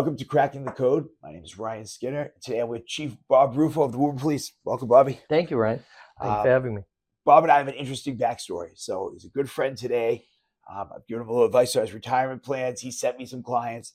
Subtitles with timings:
[0.00, 1.10] Welcome to Cracking the Code.
[1.22, 2.32] My name is Ryan Skinner.
[2.42, 4.54] Today I'm with Chief Bob Rufo of the Woburn Police.
[4.64, 5.20] Welcome, Bobby.
[5.28, 5.84] Thank you, Ryan.
[6.18, 6.82] Thanks Um, for having me.
[7.26, 8.70] Bob and I have an interesting backstory.
[8.76, 10.24] So he's a good friend today.
[10.72, 12.80] Um, I've given him a little advice on his retirement plans.
[12.80, 13.92] He sent me some clients.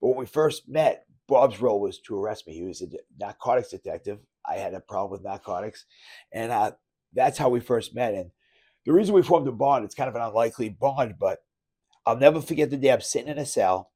[0.00, 2.54] But when we first met, Bob's role was to arrest me.
[2.54, 2.86] He was a
[3.20, 4.20] narcotics detective.
[4.48, 5.84] I had a problem with narcotics.
[6.32, 6.72] And uh,
[7.12, 8.14] that's how we first met.
[8.14, 8.30] And
[8.86, 11.40] the reason we formed a bond, it's kind of an unlikely bond, but
[12.06, 13.90] I'll never forget the day I'm sitting in a cell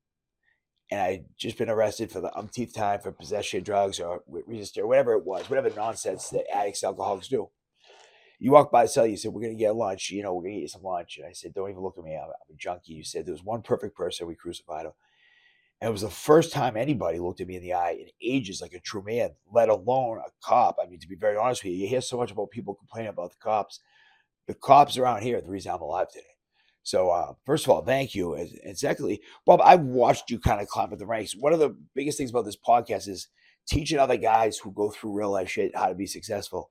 [0.90, 4.42] and I'd just been arrested for the umpteenth time for possession of drugs or re-
[4.46, 7.48] resisting or whatever it was, whatever nonsense that addicts, alcoholics do.
[8.38, 10.10] You walk by the cell, you said, We're going to get lunch.
[10.10, 11.16] You know, we're going to get you some lunch.
[11.18, 12.14] And I said, Don't even look at me.
[12.14, 12.92] I'm, I'm a junkie.
[12.92, 14.26] You said, There was one perfect person.
[14.26, 14.92] We crucified him.
[15.80, 18.62] And it was the first time anybody looked at me in the eye in ages
[18.62, 20.76] like a true man, let alone a cop.
[20.82, 23.10] I mean, to be very honest with you, you hear so much about people complaining
[23.10, 23.80] about the cops.
[24.46, 26.35] The cops around here are the reason I'm alive today.
[26.86, 28.34] So, uh, first of all, thank you.
[28.34, 31.34] And, and secondly, Bob, I've watched you kind of climb up the ranks.
[31.34, 33.26] One of the biggest things about this podcast is
[33.68, 36.70] teaching other guys who go through real life shit how to be successful.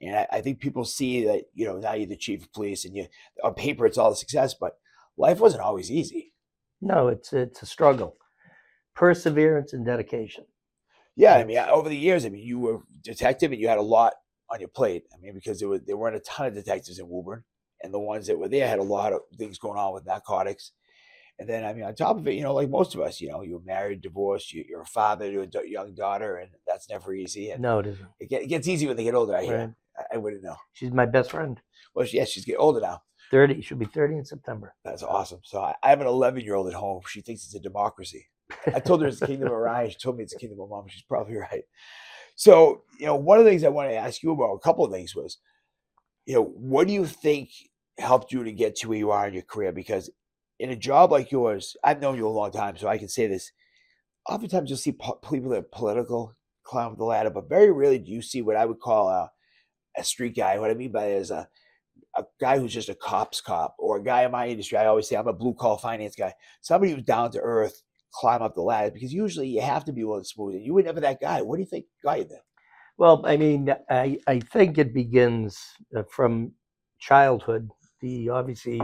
[0.00, 2.84] And I, I think people see that, you know, now you're the chief of police
[2.84, 3.08] and you,
[3.42, 4.74] on paper, it's all the success, but
[5.16, 6.32] life wasn't always easy.
[6.80, 8.18] No, it's it's a struggle,
[8.94, 10.44] perseverance and dedication.
[11.16, 13.82] Yeah, I mean, over the years, I mean, you were detective and you had a
[13.82, 14.12] lot
[14.48, 15.02] on your plate.
[15.12, 17.42] I mean, because there were there weren't a ton of detectives in Woburn,
[17.86, 20.72] and the ones that were there had a lot of things going on with narcotics.
[21.38, 23.28] And then, I mean, on top of it, you know, like most of us, you
[23.28, 26.88] know, you're married, divorced, you, you're a father to a da- young daughter, and that's
[26.90, 27.50] never easy.
[27.50, 28.08] And No, it isn't.
[28.18, 29.36] it, get, it gets easy when they get older.
[29.36, 29.58] I hear.
[29.58, 29.70] Right.
[29.98, 30.56] I, I wouldn't know.
[30.72, 31.60] She's my best friend.
[31.94, 33.02] Well, she, yeah, she's getting older now.
[33.30, 33.60] Thirty.
[33.60, 34.74] She'll be thirty in September.
[34.84, 35.40] That's awesome.
[35.44, 37.02] So I, I have an 11 year old at home.
[37.06, 38.26] She thinks it's a democracy.
[38.74, 39.90] I told her it's the kingdom of Ryan.
[39.90, 40.86] She told me it's the kingdom of mom.
[40.88, 41.64] She's probably right.
[42.36, 44.84] So, you know, one of the things I want to ask you about, a couple
[44.84, 45.38] of things was,
[46.26, 47.50] you know, what do you think
[47.98, 49.72] helped you to get to where you are in your career?
[49.72, 50.10] Because
[50.58, 53.26] in a job like yours, I've known you a long time, so I can say
[53.26, 53.52] this.
[54.28, 56.34] Oftentimes you'll see po- people that are political
[56.64, 59.30] climb the ladder, but very rarely do you see what I would call a,
[59.96, 60.58] a street guy.
[60.58, 61.48] What I mean by that is a,
[62.16, 64.78] a guy who's just a cop's cop or a guy in my industry.
[64.78, 66.34] I always say I'm a blue collar finance guy.
[66.60, 67.82] Somebody who's down to earth,
[68.12, 70.62] climb up the ladder because usually you have to be willing to smooth it.
[70.62, 71.42] You were never that guy.
[71.42, 72.44] What do you think got you there?
[72.98, 75.58] Well, I mean, I I think it begins
[75.94, 76.52] uh, from
[76.98, 77.70] childhood.
[78.00, 78.80] The obviously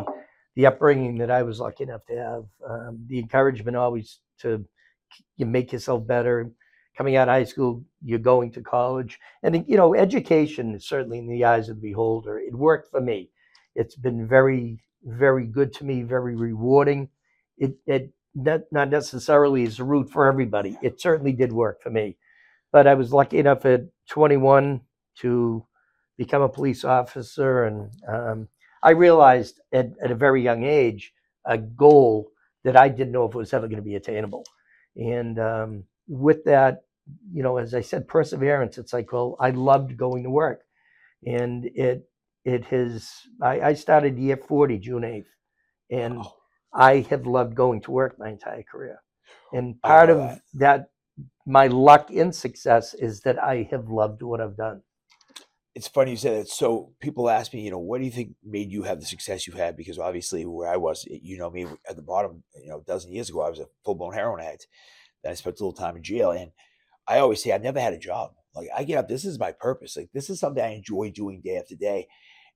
[0.56, 4.64] the upbringing that I was lucky enough to have, um, the encouragement always to
[5.36, 6.50] you make yourself better.
[6.96, 11.18] Coming out of high school, you're going to college, and you know, education is certainly
[11.18, 12.38] in the eyes of the beholder.
[12.38, 13.30] It worked for me.
[13.74, 17.08] It's been very, very good to me, very rewarding.
[17.56, 20.76] It, it not, necessarily is a route for everybody.
[20.82, 22.16] It certainly did work for me,
[22.72, 24.82] but I was lucky enough at 21
[25.20, 25.66] to
[26.18, 28.48] become a police officer, and um,
[28.82, 31.12] I realized at, at a very young age
[31.46, 32.30] a goal
[32.64, 34.44] that I didn't know if it was ever going to be attainable.
[34.96, 36.84] And um, with that,
[37.32, 38.78] you know, as I said, perseverance.
[38.78, 40.62] It's like, well, I loved going to work,
[41.26, 42.08] and it
[42.44, 43.12] it has.
[43.42, 45.26] I, I started year 40, June 8th,
[45.90, 46.34] and Wow.
[46.74, 49.02] I have loved going to work my entire career.
[49.52, 50.90] And part of that,
[51.46, 54.82] my luck in success is that I have loved what I've done.
[55.74, 56.48] It's funny you say that.
[56.48, 59.46] So people ask me, you know, what do you think made you have the success
[59.46, 59.76] you've had?
[59.76, 63.12] Because obviously, where I was, you know, me at the bottom, you know, a dozen
[63.12, 64.66] years ago, I was a full blown heroin addict.
[65.22, 66.50] Then I spent a little time in jail, and
[67.08, 68.32] I always say I've never had a job.
[68.54, 69.96] Like I get up, this is my purpose.
[69.96, 72.08] Like this is something I enjoy doing day after day.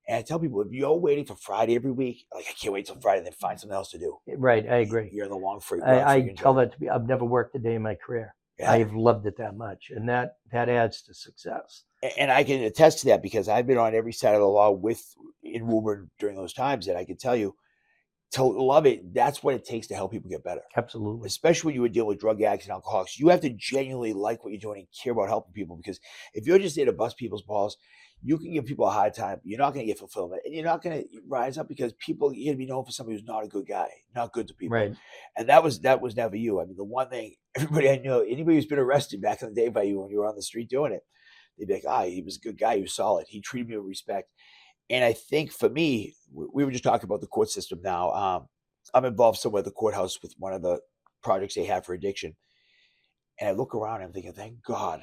[0.08, 2.86] And I tell people, if you're waiting for Friday every week, like I can't wait
[2.86, 4.18] till Friday, then find something else to do.
[4.36, 5.10] Right, I agree.
[5.12, 5.80] You're in the long free.
[5.82, 6.88] I, I tell that to be.
[6.88, 8.34] I've never worked a day in my career.
[8.58, 8.72] Yeah.
[8.72, 11.84] I have loved it that much, and that that adds to success.
[12.18, 14.70] And I can attest to that because I've been on every side of the law
[14.70, 15.02] with
[15.42, 17.54] in Woburn during those times, and I can tell you
[18.32, 19.14] to love it.
[19.14, 21.26] That's what it takes to help people get better, Absolutely.
[21.26, 23.18] especially when you would deal with drug addicts and alcoholics.
[23.18, 26.00] You have to genuinely like what you're doing and care about helping people because
[26.34, 27.76] if you're just there to bust people's balls,
[28.22, 29.40] you can give people a hard time.
[29.44, 32.32] You're not going to get fulfillment, and you're not going to rise up because people
[32.32, 34.54] you're going to be known for somebody who's not a good guy, not good to
[34.54, 34.94] people Right.
[35.36, 36.60] and that was that was never you.
[36.60, 39.54] I mean, the one thing everybody I know, anybody who's been arrested back in the
[39.54, 41.02] day by you when you were on the street doing it,
[41.58, 42.76] they'd be like, "Ah, he was a good guy.
[42.76, 43.26] He was solid.
[43.28, 44.30] He treated me with respect."
[44.90, 48.12] And I think for me, we we were just talking about the court system now.
[48.12, 48.48] Um,
[48.94, 50.80] I'm involved somewhere at the courthouse with one of the
[51.22, 52.36] projects they have for addiction,
[53.40, 55.02] and I look around and I'm thinking, "Thank God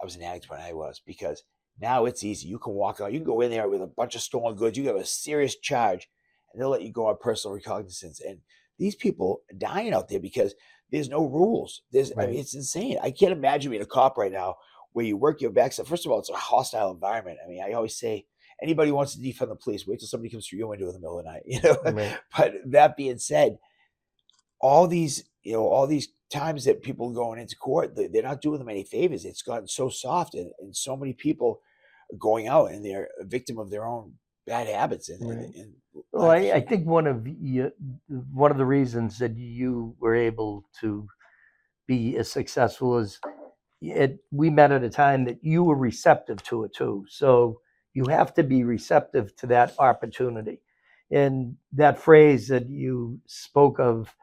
[0.00, 1.42] I was an addict when I was," because
[1.80, 2.48] now it's easy.
[2.48, 3.12] You can walk out.
[3.12, 4.78] You can go in there with a bunch of stolen goods.
[4.78, 6.08] You have a serious charge,
[6.52, 8.20] and they'll let you go on personal recognizance.
[8.20, 8.40] And
[8.78, 10.54] these people dying out there because
[10.90, 11.82] there's no rules.
[11.92, 12.98] There's, I mean, it's insane.
[13.02, 14.56] I can't imagine being a cop right now
[14.92, 15.86] where you work your backside.
[15.86, 17.38] First of all, it's a hostile environment.
[17.44, 18.26] I mean, I always say
[18.62, 21.00] anybody wants to defund the police, wait till somebody comes through your window in the
[21.00, 21.42] middle of the night.
[21.46, 21.76] You know.
[21.92, 22.18] Right.
[22.36, 23.58] but that being said,
[24.60, 28.22] all these, you know, all these times that people are going into court, they- they're
[28.22, 29.24] not doing them any favors.
[29.24, 31.60] It's gotten so soft, and, and so many people
[32.12, 34.14] are going out and they're a victim of their own
[34.46, 35.08] bad habits.
[35.08, 35.74] And, and- and
[36.16, 36.38] Well, I.
[36.54, 37.72] I think one of you,
[38.32, 41.08] one of the reasons that you were able to
[41.88, 43.20] be as successful as
[43.82, 47.06] it, we met at a time that you were receptive to it too.
[47.08, 47.60] So
[47.94, 50.60] you have to be receptive to that opportunity.
[51.10, 54.14] And that phrase that you spoke of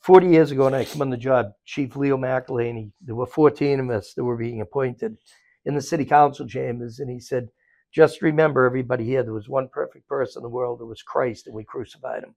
[0.00, 3.80] 40 years ago when I came on the job, Chief Leo McElhaney, there were 14
[3.80, 5.18] of us that were being appointed
[5.66, 7.00] in the city council chambers.
[7.00, 7.48] And he said,
[7.94, 11.46] just remember, everybody here, there was one perfect person in the world, it was Christ,
[11.46, 12.34] and we crucified him.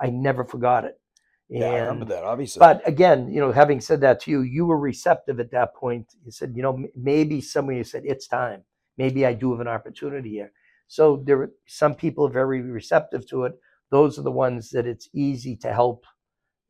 [0.00, 1.00] I never forgot it.
[1.48, 2.60] yeah, I remember that, obviously.
[2.60, 6.06] But again, you know, having said that to you, you were receptive at that point.
[6.24, 8.64] You said, you know, maybe somebody said, it's time.
[8.98, 10.52] Maybe I do have an opportunity here.
[10.88, 13.54] So there, are- some people are very receptive to it.
[13.90, 16.04] Those are the ones that it's easy to help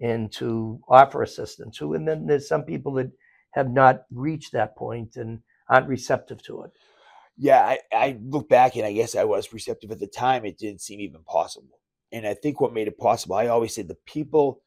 [0.01, 1.95] and to offer assistance to.
[1.95, 3.11] And then there's some people that
[3.55, 6.71] have not reached that point and aren't receptive to it.
[7.39, 10.45] Yeah, I, I look back and I guess I was receptive at the time.
[10.45, 11.81] It didn't seem even possible.
[12.11, 14.63] And I think what made it possible, I always said the people,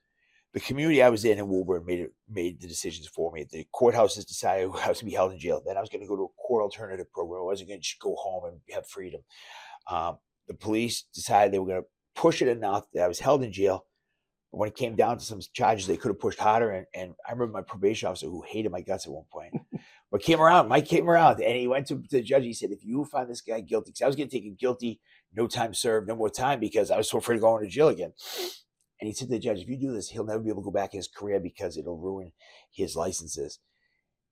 [0.53, 3.45] the community I was in in Woburn made it made the decisions for me.
[3.49, 5.61] The courthouses decided I was going to be held in jail.
[5.65, 7.41] Then I was going to go to a court alternative program.
[7.41, 9.21] I wasn't going to just go home and have freedom.
[9.89, 10.17] Um,
[10.47, 13.51] the police decided they were going to push it enough that I was held in
[13.51, 13.85] jail.
[14.51, 16.71] But when it came down to some charges, they could have pushed harder.
[16.71, 19.53] And, and I remember my probation officer who hated my guts at one point,
[20.11, 20.67] but came around.
[20.67, 22.43] Mike came around and he went to the judge.
[22.43, 24.55] He said, "If you find this guy guilty, because I was going to take him
[24.59, 24.99] guilty,
[25.33, 27.87] no time served, no more time, because I was so afraid of going to jail
[27.87, 28.13] again."
[28.99, 30.65] And he said to the judge, "If you do this, he'll never be able to
[30.65, 32.33] go back in his career because it'll ruin
[32.69, 33.59] his licenses."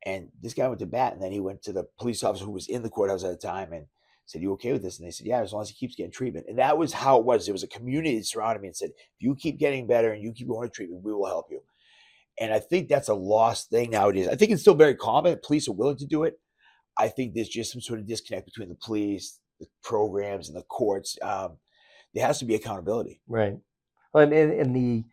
[0.05, 2.51] And this guy went to bat, and then he went to the police officer who
[2.51, 3.87] was in the courthouse at the time and
[4.25, 6.11] said, "You okay with this?" And they said, "Yeah, as long as he keeps getting
[6.11, 7.45] treatment." And that was how it was.
[7.45, 10.21] There was a community that surrounded me and said, "If you keep getting better and
[10.21, 11.63] you keep going to treatment, we will help you."
[12.39, 14.27] And I think that's a lost thing nowadays.
[14.27, 15.37] I think it's still very common.
[15.43, 16.39] Police are willing to do it.
[16.97, 20.63] I think there's just some sort of disconnect between the police, the programs, and the
[20.63, 21.17] courts.
[21.21, 21.57] Um,
[22.13, 23.21] there has to be accountability.
[23.27, 23.57] Right.
[24.13, 25.05] Well, And, and and the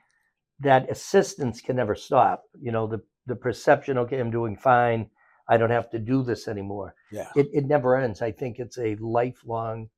[0.60, 2.44] that assistance can never stop.
[2.60, 5.10] You know, the the perception, okay, I'm doing fine.
[5.48, 6.94] I don't have to do this anymore.
[7.12, 7.30] Yeah.
[7.36, 8.22] It it never ends.
[8.22, 9.90] I think it's a lifelong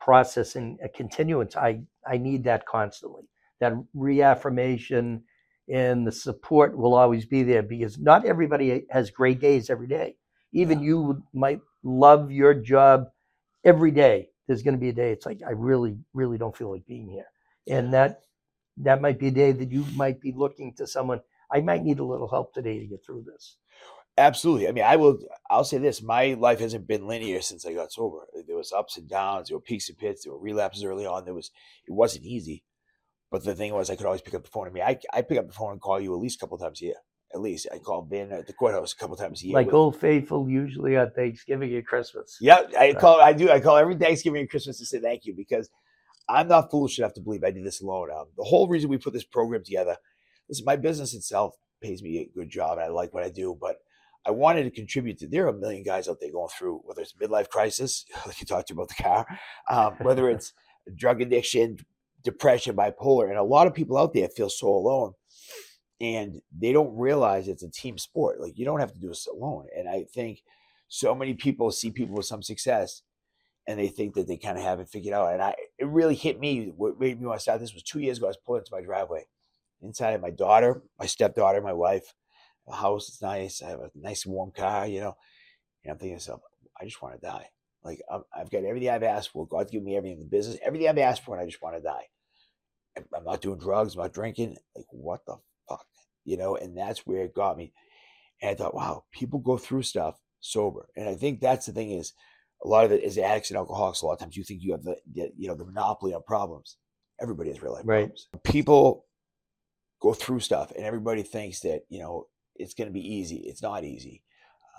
[0.00, 1.56] process and a continuance.
[1.56, 3.24] I I need that constantly.
[3.60, 5.24] That reaffirmation
[5.72, 10.16] and the support will always be there because not everybody has great days every day.
[10.52, 10.86] Even Yeah.
[10.86, 13.06] you might love your job
[13.64, 14.28] every day.
[14.46, 17.08] There's going to be a day it's like I really really don't feel like being
[17.08, 17.26] here
[17.68, 18.22] and that
[18.78, 21.20] that might be a day that you might be looking to someone
[21.52, 23.56] i might need a little help today to get through this
[24.18, 24.68] Absolutely.
[24.68, 25.18] I mean, I will.
[25.50, 28.26] I'll say this: my life hasn't been linear since I got sober.
[28.46, 29.48] There was ups and downs.
[29.48, 30.24] There were peaks and pits.
[30.24, 31.24] There were relapses early on.
[31.24, 31.50] There was.
[31.86, 32.64] It wasn't easy,
[33.30, 34.66] but the thing was, I could always pick up the phone.
[34.66, 36.58] I mean, I I pick up the phone and call you at least a couple
[36.58, 36.94] times a year.
[37.32, 39.54] At least I call Ben at the courthouse a couple times a year.
[39.54, 43.20] like with- old faithful usually on thanksgiving and christmas Yeah, I call.
[43.20, 43.50] I do.
[43.50, 45.70] I call every Thanksgiving and Christmas to say thank you because
[46.28, 48.10] I'm not foolish enough to believe I did this alone.
[48.10, 49.96] Um, the whole reason we put this program together,
[50.48, 53.56] listen, my business itself pays me a good job, and I like what I do,
[53.60, 53.76] but
[54.26, 55.28] I wanted to contribute to.
[55.28, 58.46] There are a million guys out there going through whether it's midlife crisis, like you
[58.46, 59.26] talked about the car,
[59.68, 60.52] um, whether it's
[60.96, 61.78] drug addiction,
[62.22, 65.12] depression, bipolar, and a lot of people out there feel so alone.
[66.00, 68.40] And they don't realize it's a team sport.
[68.40, 69.66] Like you don't have to do this alone.
[69.76, 70.42] And I think
[70.88, 73.02] so many people see people with some success
[73.66, 75.32] and they think that they kind of have it figured out.
[75.32, 76.72] And I, it really hit me.
[76.76, 78.26] What made me want to start this was two years ago.
[78.26, 79.26] I was pulling into my driveway.
[79.82, 82.14] Inside of my daughter, my stepdaughter, my wife.
[82.66, 83.62] The house is nice.
[83.62, 85.16] I have a nice warm car, you know.
[85.84, 86.40] And I'm thinking to myself,
[86.80, 87.46] I just want to die.
[87.84, 89.46] Like I'm, I've got everything I've asked for.
[89.46, 91.76] God's given me everything in the business, everything I've asked for, and I just want
[91.76, 92.06] to die.
[92.96, 93.94] I'm- I'm not doing drugs.
[93.94, 94.56] I'm not drinking.
[94.76, 95.36] Like what the
[95.68, 95.86] fuck,
[96.24, 96.56] you know?
[96.56, 97.72] And that's where it got me.
[98.42, 101.90] And I thought, wow, people go through stuff sober, and I think that's the thing
[101.92, 102.12] is
[102.64, 104.02] a lot of it is addicts and alcoholics.
[104.02, 106.22] A lot of times you think you have the, the you know the monopoly on
[106.22, 106.76] problems.
[107.20, 108.00] Everybody has real life Right.
[108.04, 108.28] problems.
[108.44, 109.06] People
[110.00, 113.36] go through stuff, and everybody thinks that you know it's going to be easy.
[113.46, 114.22] It's not easy.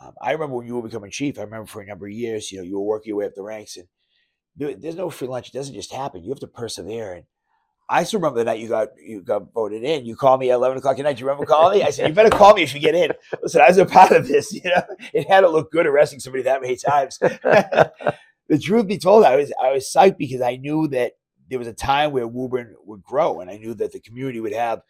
[0.04, 1.38] Um, I remember when you were becoming chief.
[1.38, 3.36] I remember for a number of years, you know, you were working your way up
[3.36, 3.88] the ranks, and
[4.56, 5.50] there- there's no free lunch.
[5.50, 6.24] It doesn't just happen.
[6.24, 7.14] You have to persevere.
[7.14, 7.26] And
[7.90, 10.06] I still remember the night you got you got voted in.
[10.06, 11.18] You called me at eleven o'clock at night.
[11.18, 11.84] Do you remember calling me?
[11.86, 13.12] I said, "You better call me if you get in."
[13.44, 14.54] Listen, I was a part of this.
[14.64, 17.18] You know, it had to look good arresting somebody that many times.
[17.20, 21.14] the truth be told, I was I was psyched because I knew that
[21.50, 24.54] there was a time where Woburn would grow, and I knew that the community would
[24.54, 24.82] have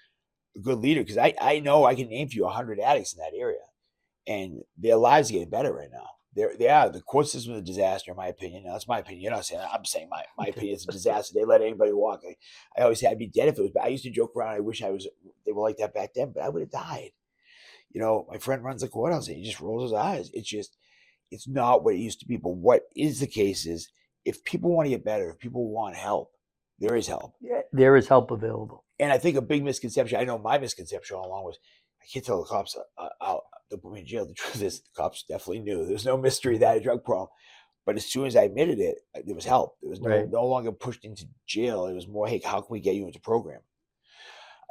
[0.56, 1.01] a good leader.
[1.01, 3.60] Because I I know I can name for you hundred addicts in that area,
[4.28, 6.08] and their lives are getting better right now.
[6.34, 6.90] They're, they are.
[6.90, 8.63] The court system is a disaster, in my opinion.
[8.63, 9.22] Now, that's my opinion.
[9.22, 9.74] You're not saying that.
[9.74, 11.34] I'm saying my, my opinion is a disaster.
[11.36, 12.22] They let anybody walk.
[12.25, 12.36] I,
[12.80, 13.72] I always say I'd be dead if it was.
[13.74, 14.56] But I used to joke around.
[14.56, 15.08] I wish I was
[15.46, 17.12] they were like that back then, but I would have died.
[17.92, 20.32] You know, my friend runs the courthouse and he just rolls his eyes.
[20.34, 20.78] It's just,
[21.32, 22.38] it's not what it used to be.
[22.38, 23.92] But what is the case is
[24.24, 26.32] if people want to get better, if people want help,
[26.80, 27.34] there is help.
[27.42, 28.86] Yeah, there is help available.
[29.00, 31.60] And I think a big misconception, I know my misconception all along was
[32.01, 34.25] I can't tell the cops uh, out to put me in jail.
[34.25, 35.86] The truth is, the cops definitely knew.
[35.86, 37.30] There's no mystery that a drug problem.
[37.86, 39.75] But as soon as I admitted it, there was help.
[39.82, 40.30] There was no, Right.
[40.30, 41.88] no longer pushed into jail.
[41.88, 43.62] It was more, hey, how can we get you into program?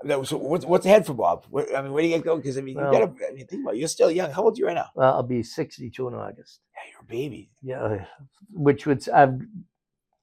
[0.04, 1.44] That was, what's, what's ahead for Bob?
[1.50, 2.40] What, I mean, where do you get going?
[2.40, 3.12] Because I mean, Well- you gotta.
[3.28, 3.78] I mean, think about it.
[3.80, 4.30] You're still young.
[4.30, 4.86] How old are you right now?
[4.94, 6.60] Well, I'll be 62 in August.
[6.74, 7.50] Yeah, you're a baby.
[7.62, 8.06] Yeah,
[8.52, 9.40] which would I've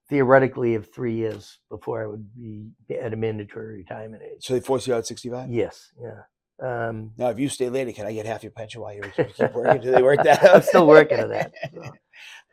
[0.09, 2.69] theoretically have three years before I would be
[2.99, 4.45] at a mandatory retirement age.
[4.45, 5.51] So they force you out at 65.
[5.51, 6.21] Yes, yeah.
[6.61, 9.53] Um, Now, if you stay later, can I get half your pension while you keep
[9.53, 9.81] working?
[9.81, 10.55] Do they work that out?
[10.55, 11.53] I'm still working on that.
[11.73, 11.81] so.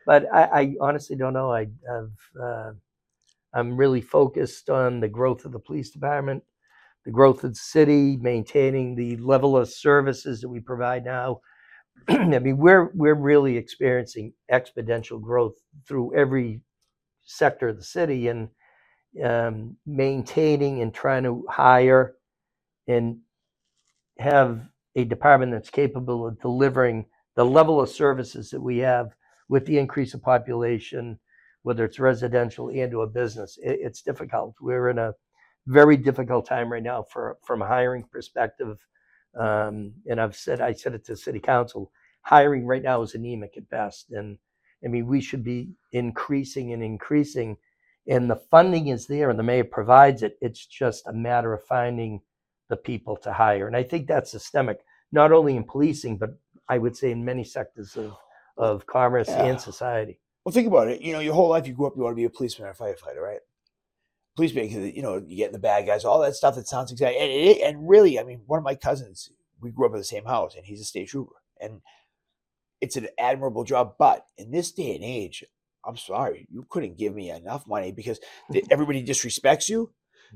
[0.07, 1.51] But I, I honestly don't know.
[1.51, 2.71] I, I've uh,
[3.55, 6.43] I'm really focused on the growth of the police department,
[7.05, 11.39] the growth of the city, maintaining the level of services that we provide now.
[12.07, 15.55] I mean, we're we're really experiencing exponential growth
[15.87, 16.61] through every
[17.23, 18.49] sector of the city, and
[19.23, 22.15] um, maintaining and trying to hire
[22.87, 23.17] and
[24.19, 24.61] have
[24.95, 27.05] a department that's capable of delivering
[27.35, 29.15] the level of services that we have
[29.49, 31.19] with the increase of population,
[31.63, 34.55] whether it's residential and or business, it, it's difficult.
[34.61, 35.13] We're in a
[35.67, 38.77] very difficult time right now for from a hiring perspective.
[39.37, 41.91] Um, and I've said I said it to city council,
[42.21, 44.11] hiring right now is anemic at best.
[44.11, 44.37] And
[44.83, 47.57] I mean we should be increasing and increasing.
[48.07, 50.37] And the funding is there and the mayor provides it.
[50.41, 52.21] It's just a matter of finding
[52.69, 53.67] the people to hire.
[53.67, 54.79] And I think that's systemic,
[55.11, 56.31] not only in policing, but
[56.67, 58.13] I would say in many sectors of,
[58.57, 59.45] of commerce Yeah.
[59.45, 60.19] and society.
[60.43, 61.01] Well, think about it.
[61.01, 62.71] You know, your whole life you grew up, you want to be a policeman or
[62.71, 63.39] a firefighter, right?
[64.35, 67.19] Policeman, you know, you get in the bad guys, all that stuff that sounds exciting.
[67.21, 69.29] And, it, and really, I mean, one of my cousins,
[69.61, 71.81] we grew up in the same house, and he's a state trooper, and
[72.81, 73.93] it's an admirable job.
[73.97, 75.43] But in this day and age,
[75.85, 78.19] I'm sorry, you couldn't give me enough money because
[78.71, 79.93] everybody disrespects you.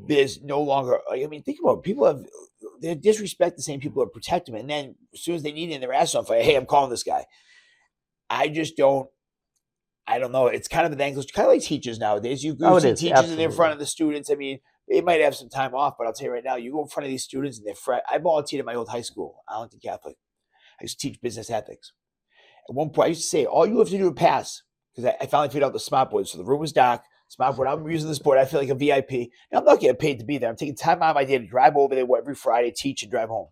[0.08, 1.00] There's no longer.
[1.10, 1.84] Uh, I mean, think about it.
[1.84, 2.24] people have
[2.82, 5.70] they disrespect the same people that protect them, and then as soon as they need
[5.70, 7.26] it in their ass on fire, hey, I'm calling this guy.
[8.30, 9.10] I just don't.
[10.08, 10.48] I don't know.
[10.48, 11.24] It's kind of an angle.
[11.34, 12.44] Kind of like teachers nowadays.
[12.44, 14.32] You Oh, go see is, teachers and in front of the students.
[14.32, 16.72] I mean, they might have some time off, but I'll tell you right now, you
[16.72, 18.02] go in front of these students and they're.
[18.10, 20.16] I volunteered at my old high school, Arlington Catholic.
[20.80, 21.94] I used to teach business ethics.
[22.70, 24.64] At one point, I used to say, all you have to do to pass,
[24.96, 26.28] because I, I finally figured out the smart board.
[26.28, 27.02] So the room was dark.
[27.30, 27.68] Smart board.
[27.68, 28.40] I'm using this board.
[28.40, 29.30] I feel like a VIP.
[29.52, 30.50] Now, I'm not getting paid to be there.
[30.50, 33.12] I'm taking time out of my day to drive over there every Friday, teach, and
[33.12, 33.50] drive home.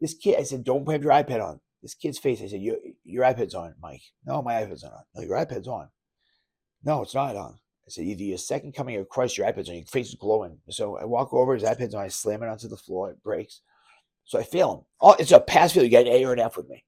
[0.00, 1.60] This kid, I said, don't have your iPad on.
[1.82, 4.00] This kid's face, I said, your, your iPad's on, Mike.
[4.24, 5.02] No, my iPad's not on.
[5.14, 5.88] No, your iPad's on.
[6.82, 7.58] No, it's not on.
[7.86, 10.58] I said, either your second coming of Christ, your iPad's on, your face is glowing.
[10.70, 13.60] So I walk over, his iPad's on, I slam it onto the floor, it breaks.
[14.24, 14.80] So I fail him.
[15.00, 15.84] Oh, it's a pass fail.
[15.84, 16.84] You got an A or an F with me.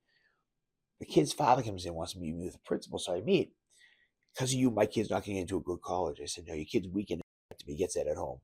[1.01, 2.99] The kid's father comes in, wants to meet me with the principal.
[2.99, 3.53] So I meet.
[4.35, 6.21] Because of you, my kid's not going to get into a good college.
[6.21, 7.23] I said, no, your kid's weak enough
[7.59, 8.41] to be gets that at home.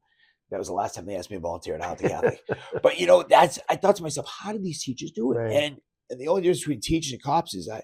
[0.50, 2.40] That was the last time they asked me to volunteer at Arlington Catholic.
[2.82, 5.36] but you know, that's I thought to myself, how do these teachers do it?
[5.36, 5.52] Right.
[5.52, 5.80] And
[6.10, 7.82] and the only difference between teachers and cops is I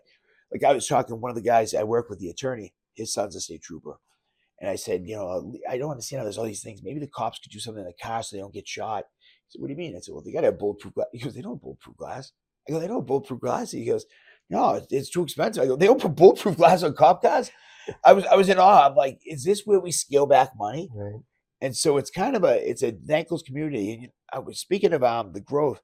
[0.52, 3.12] like I was talking to one of the guys I work with, the attorney, his
[3.12, 3.98] son's a state trooper.
[4.60, 6.82] And I said, you know, I don't understand how there's all these things.
[6.82, 9.04] Maybe the cops could do something in the car so they don't get shot.
[9.46, 9.94] He said, What do you mean?
[9.94, 11.06] I said, Well, they gotta have bulletproof glass.
[11.12, 12.32] He goes, They don't have bulletproof glass.
[12.66, 13.70] I go, They don't have bulletproof glass.
[13.72, 14.06] He goes,
[14.50, 15.62] No, it's, it's too expensive.
[15.62, 17.50] I go, They don't put bulletproof glass on cop cars.
[18.05, 18.88] I was I was in awe.
[18.88, 20.90] I'm like, is this where we scale back money?
[20.95, 21.23] Right.
[21.62, 23.93] and so it's kind of a it's a thankless community.
[23.95, 25.83] And I was speaking of um the growth.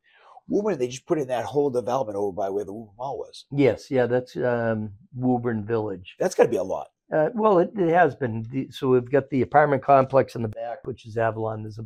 [0.48, 3.46] Woburn, they just put in that whole development over by where the Woburn Mall was.
[3.52, 6.16] Yes, yeah, that's um, Woburn Village.
[6.18, 6.88] That's got to be a lot.
[7.14, 8.68] Uh, well, it, it has been.
[8.72, 11.62] So we've got the apartment complex in the back, which is Avalon.
[11.62, 11.84] There's, a,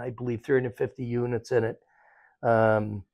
[0.00, 1.80] I believe, 350 units in it.
[2.42, 3.04] Um,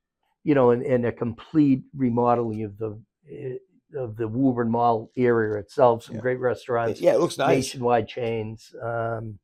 [0.43, 2.99] you know, and, and a complete remodeling of the
[3.31, 3.55] eh,
[3.95, 6.03] of the Woburn Mall area itself.
[6.03, 6.21] Some Yeah.
[6.21, 7.57] great restaurants, Yeah, it looks nice.
[7.57, 8.73] nationwide chains.
[8.81, 9.39] Um,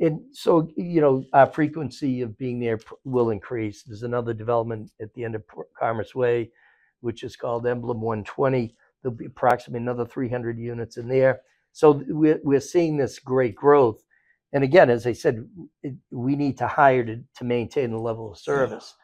[0.00, 3.82] and so, you know, our frequency of being there pr- will increase.
[3.82, 6.52] There's another development at the end of Pr- Commerce Way,
[7.00, 8.76] which is called Emblem 120.
[9.02, 11.42] There'll be approximately another 300 units in there.
[11.72, 14.02] So th- we're, we're seeing this great growth.
[14.52, 15.46] And again, as I said,
[15.82, 18.94] it, we need to hire to, to maintain the level of service.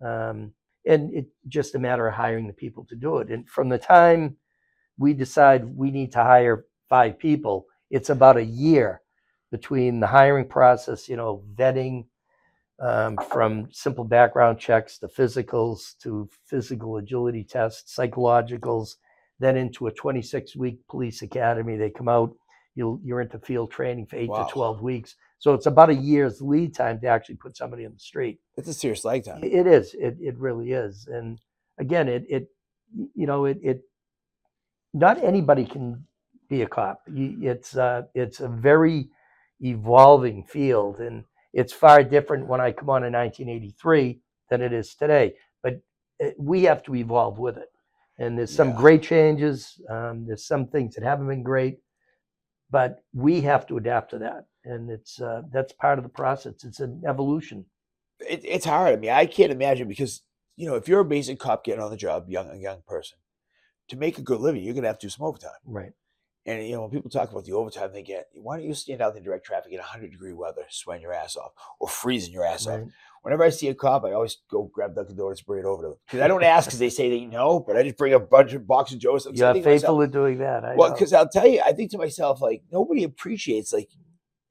[0.00, 0.52] Um,
[0.86, 3.30] and it's just a matter of hiring the people to do it.
[3.30, 4.36] And from the time
[4.98, 9.02] we decide we need to hire five people, it's about a year
[9.52, 12.04] between the hiring process, you know, vetting
[12.80, 18.96] um, from simple background checks to physicals to physical agility tests, psychologicals,
[19.40, 21.76] then into a 26 week police academy.
[21.76, 22.34] They come out,
[22.74, 24.44] you'll you're into field training for eight Wow.
[24.44, 25.14] to twelve weeks.
[25.44, 28.38] So it's about a year's lead time to actually put somebody in the street.
[28.56, 29.44] It's a serious leg time.
[29.44, 29.92] It is.
[29.92, 31.06] It it really is.
[31.06, 31.38] And
[31.78, 32.48] again, it it
[33.14, 33.82] you know it it
[34.94, 36.06] not anybody can
[36.48, 37.02] be a cop.
[37.42, 39.10] It's uh it's a very
[39.60, 44.94] evolving field, and it's far different when I come on in 1983 than it is
[44.94, 45.34] today.
[45.62, 45.82] But
[46.20, 47.68] it, we have to evolve with it.
[48.18, 48.76] And there's some Yeah.
[48.78, 49.78] great changes.
[49.90, 51.80] Um, there's some things that haven't been great,
[52.70, 56.64] but we have to adapt to that, and it's uh, that's part of the process.
[56.64, 57.66] It's an evolution.
[58.20, 58.92] it, it's hard.
[58.92, 60.22] I mean, I can't imagine because
[60.56, 63.18] you know if you're a basic cop getting on the job, young a young person,
[63.88, 65.50] to make a good living, you're gonna have to do some overtime.
[65.64, 65.92] Right.
[66.46, 69.00] And you know when people talk about the overtime they get, why don't you stand
[69.00, 72.44] out in direct traffic in 100 degree weather, sweating your ass off, or freezing your
[72.44, 72.80] ass off?
[73.22, 75.88] Whenever I see a cop, I always go grab Dunkin' Donuts, bring it over to
[75.88, 78.20] them because I don't ask because they say they know, but I just bring a
[78.20, 79.24] bunch of box of Joe's.
[79.24, 80.62] You're myself, faithful to doing that.
[80.62, 83.88] I Well, because I'll tell you, I think to myself, like nobody appreciates, like,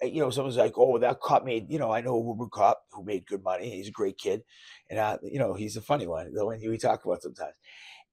[0.04, 2.82] you know, someone's like, "Oh, that cop made," you know, I know a Uber cop
[2.92, 3.70] who made good money.
[3.70, 4.44] He's a great kid,
[4.90, 7.54] and uh, you know, he's a funny one, the one we talk about sometimes.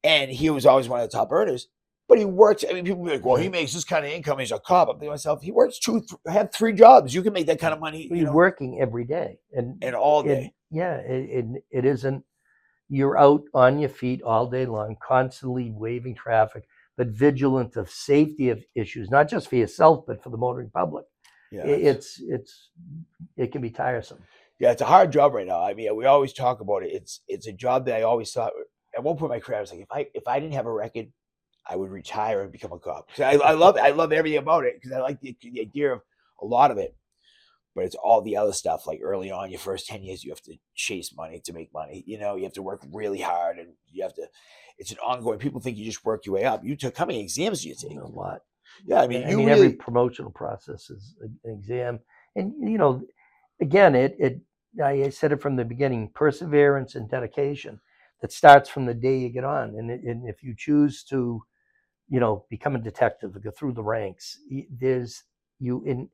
[0.02, 1.68] And he was always one of the top earners,
[2.08, 2.64] but he works.
[2.68, 4.38] I mean, people be like, "Well, he makes this kind of income.
[4.38, 7.14] He's a cop." I'm thinking to myself, he works two, th- have three jobs.
[7.14, 9.94] You can make that kind of money, you You're know, working every day, and and
[9.94, 10.54] all it- day.
[10.70, 12.24] yeah, it, it it isn't.
[12.88, 16.64] You're out on your feet all day long, constantly waving traffic,
[16.96, 21.04] but vigilant of safety of issues, not just for yourself, but for the motoring public.
[21.50, 22.70] Yeah, It's it's
[23.36, 24.22] it can be tiresome.
[24.58, 25.62] Yeah, it's a hard job right now.
[25.62, 26.90] I mean, we always talk about it.
[26.92, 28.52] It's it's a job that I always thought.
[28.94, 30.66] At one point in my career, I was like, if I if I didn't have
[30.66, 31.06] a record,
[31.66, 33.08] I would retire and become a cop.
[33.18, 36.02] I, I love I love everything about it because I like the, the idea of
[36.40, 36.96] a lot of it.
[37.74, 38.86] But it's all the other stuff.
[38.86, 42.02] Like early on, your first ten years, you have to chase money to make money.
[42.06, 44.26] You know, you have to work really hard, and you have to.
[44.76, 45.38] It's an ongoing.
[45.38, 46.64] People think you just work your way up.
[46.64, 47.96] You took how many exams do you take?
[47.96, 48.40] A lot.
[48.86, 49.66] Yeah, I mean, I you mean, really.
[49.66, 52.00] every promotional process is an exam,
[52.36, 53.02] and you know,
[53.60, 54.40] again, it it
[54.82, 57.80] I I said it from the beginning: perseverance and dedication.
[58.20, 61.42] That starts from the day you get on, and, it, and if you choose to,
[62.08, 64.38] you know, become a detective, go through the ranks,
[64.70, 65.24] there's
[65.58, 66.10] you in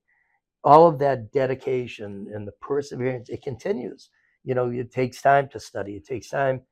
[0.64, 3.28] all of that dedication and the perseverance.
[3.28, 4.10] It continues.
[4.44, 5.94] You know, it takes time to study.
[5.96, 6.62] It takes time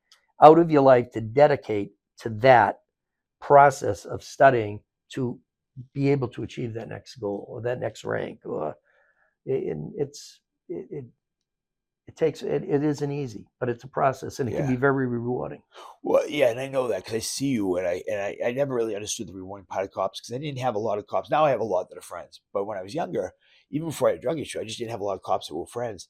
[0.42, 2.80] out of your life to dedicate to that
[3.40, 5.38] process of studying to
[5.92, 8.74] be able to achieve that next goal or that next rank or
[9.44, 11.04] it, it's it, it
[12.06, 15.06] it takes it, it isn't easy but it's a process and it can be very
[15.06, 15.62] rewarding
[16.02, 18.52] Well, yeah, and I know that because I see you, and I and I, I
[18.52, 21.06] never really understood the rewarding part of cops because I didn't have a lot of
[21.06, 21.30] cops.
[21.30, 23.32] Now I have a lot that are friends, but when I was younger,
[23.70, 25.48] even before I had a drug issue, I just didn't have a lot of cops
[25.48, 26.08] that were friends.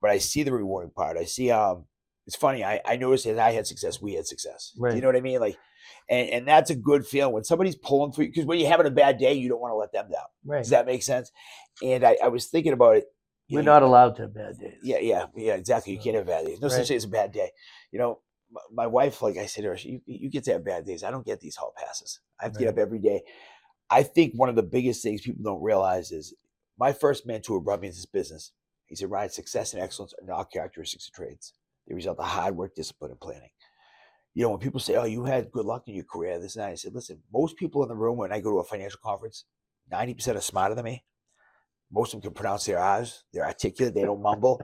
[0.00, 1.18] But I see the rewarding part.
[1.18, 1.50] I see.
[1.50, 1.84] Um,
[2.26, 2.64] it's funny.
[2.64, 4.00] I I noticed that I had success.
[4.00, 4.72] We had success.
[4.92, 5.40] Do you know what I mean?
[5.40, 5.58] Like,
[6.08, 8.28] and and that's a good feeling when somebody's pulling for you.
[8.28, 10.26] Because when you're having a bad day, you don't want to let them down.
[10.44, 11.30] right Does that make sense?
[11.82, 13.04] And I, I was thinking about it.
[13.50, 15.92] we're know, not allowed to have bad days yeah, yeah, yeah, exactly.
[15.92, 16.60] You can't have bad days.
[16.60, 16.76] No Right.
[16.76, 17.50] such thing as a bad day.
[17.92, 20.64] You know, my, my wife, like I said to her, you, you get to have
[20.64, 21.02] bad days.
[21.02, 22.20] I don't get these hall passes.
[22.40, 23.22] I have to get up every day.
[23.90, 26.34] I think one of the biggest things people don't realize is
[26.78, 28.52] my first mentor brought me into this business.
[28.86, 31.52] He said, Ryan, success and excellence are not characteristics of trades.
[31.86, 33.50] They result of hard work, discipline, and planning.
[34.34, 36.64] You know, when people say, oh, you had good luck in your career, this and
[36.64, 38.98] that, I said, listen, most people in the room when I go to a financial
[39.02, 39.44] conference,
[39.92, 41.04] 90% are smarter than me.
[41.92, 43.24] Most of them can pronounce their R's.
[43.32, 43.94] They're articulate.
[43.94, 44.60] They don't mumble.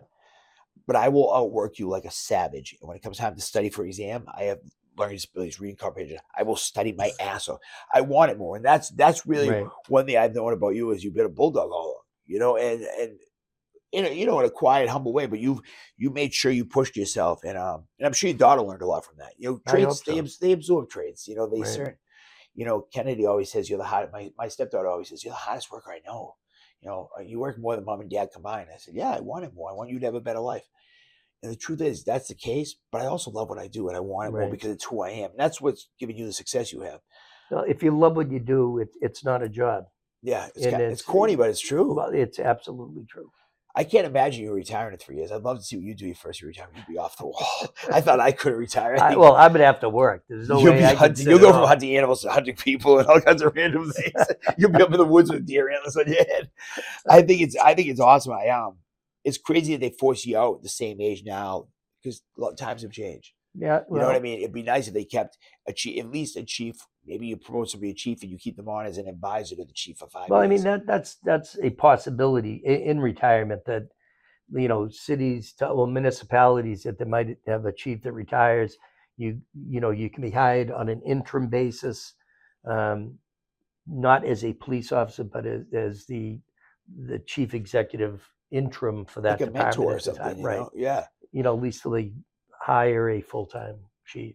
[0.86, 2.76] But I will outwork you like a savage.
[2.80, 4.58] And when it comes time to study for exam, I have
[4.96, 6.18] learning disabilities, reading comprehension.
[6.36, 7.60] I will study my ass off.
[7.92, 10.90] I want it more, and that's that's really right one thing I've known about you
[10.90, 12.02] is you've been a bulldog all along.
[12.26, 13.18] You know, and and
[13.92, 15.60] you know, you know, in a quiet, humble way, but you've
[15.96, 18.86] you made sure you pushed yourself, and um, and I'm sure your daughter learned a
[18.86, 19.34] lot from that.
[19.38, 20.18] You know, trades they so.
[20.18, 21.26] abs- they absorb trades.
[21.28, 21.66] You know, they Right.
[21.66, 21.96] certain.
[22.54, 24.10] You know, Kennedy always says you're the hot.
[24.12, 26.36] My my stepdaughter always says you're the hottest worker I know.
[26.80, 28.68] You know, "Uh, you work more than mom and dad combined.
[28.72, 29.70] I said, yeah, I want it more.
[29.70, 30.64] I want you to have a better life.
[31.42, 32.74] And the truth is, that's the case.
[32.92, 35.02] But I also love what I do, and I want it more because it's who
[35.02, 35.30] I am.
[35.30, 37.00] And that's what's giving you the success you have.
[37.50, 39.84] well, if you love what you do it, it's not a job
[40.22, 41.94] Yeah, it's, And ki- it's- it's corny, but it's true.
[41.94, 43.30] well it's absolutely true
[43.80, 45.32] I can't imagine you retiring in three years.
[45.32, 46.84] I'd love to see what you do your first year retirement.
[46.86, 47.74] You'd be off the wall.
[47.90, 48.94] I thought I couldn't retire.
[49.00, 51.26] I I, well i'm gonna have to work there's no you'll way be I hunting.
[51.26, 54.12] You'll go from hunting animals to hunting people and all kinds of random things.
[54.58, 56.50] you'll be up in the woods with deer antlers on your head.
[57.08, 58.34] I think it's I think it's awesome.
[58.34, 58.76] I um,
[59.24, 61.68] it's crazy that they force you out at the same age now
[62.02, 62.22] because
[62.58, 63.32] times have changed.
[63.54, 64.40] yeah You know what I mean?
[64.40, 66.76] It'd be nice if they kept a chief, at least a chief.
[67.06, 69.08] Maybe you promote somebody to be a chief and you keep them on as an
[69.08, 72.80] advisor to the chief for five Well, I mean that that's that's a possibility in,
[72.82, 73.88] in retirement that
[74.52, 78.76] you know cities, to- well municipalities that they might have a chief that retires.
[79.16, 82.14] You you know you can be hired on an interim basis.
[82.64, 83.18] Um,
[83.86, 86.38] not as a police officer, but as, as the
[87.06, 90.24] the chief executive interim for that like a department mentor or something.
[90.24, 90.58] time, You right?
[90.58, 90.70] know?
[90.74, 91.06] Yeah.
[91.32, 92.12] You know, at least they
[92.60, 94.34] hire a full time chief.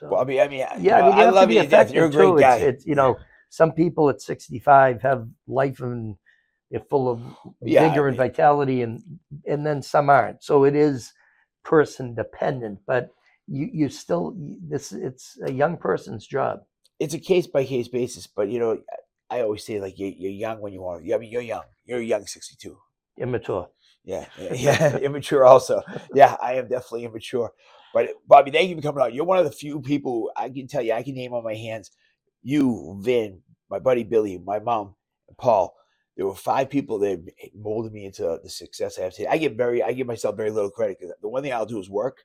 [0.00, 1.68] So Well, I mean, I mean, yeah, you I mean, you I love you to
[1.68, 1.92] death.
[1.92, 2.38] You're a great too.
[2.38, 2.58] guy.
[2.58, 3.18] It's, it's you know,
[3.50, 6.16] some people at 65 have life and
[6.70, 7.20] they're full of
[7.64, 9.02] Yeah, I vigor and vitality, and
[9.46, 10.42] and then some aren't.
[10.44, 11.12] So it is
[11.64, 13.10] person dependent, but
[13.48, 16.60] you you still this it's a young person's job.
[17.00, 18.78] it's a case by case basis, but you know,
[19.30, 20.98] I always say like you're, you're young when you are.
[20.98, 21.64] I mean, you're young.
[21.84, 22.76] You're young 62.
[23.18, 23.68] Immature.
[24.04, 25.82] Yeah, yeah, yeah, immature also.
[26.14, 27.52] Yeah, I am definitely immature.
[27.94, 29.14] But Bobby, thank you for coming out.
[29.14, 31.54] You're one of the few people I can tell you I can name on my
[31.54, 31.92] hands.
[32.42, 34.96] You, Vin, my buddy Billy, my mom,
[35.38, 35.74] Paul.
[36.16, 39.28] There were five people that molded me into the success I have today.
[39.28, 41.80] I give very, I give myself very little credit because the one thing I'll do
[41.80, 42.24] is work.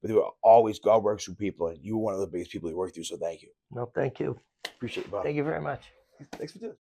[0.00, 2.52] But there were always God works through people, and you were one of the biggest
[2.52, 3.04] people He worked through.
[3.04, 3.48] So thank you.
[3.72, 4.38] No, thank you.
[4.64, 5.24] Appreciate it, Bob.
[5.24, 5.82] Thank you very much.
[6.36, 6.72] Thanks for doing.
[6.72, 6.78] it.